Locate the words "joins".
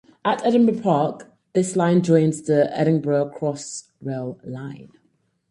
2.01-2.41